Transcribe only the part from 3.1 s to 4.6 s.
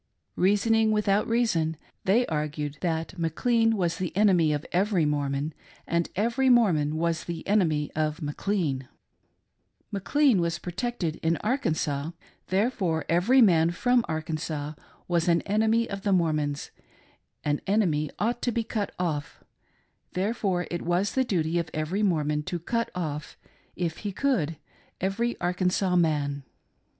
McLean was the enemy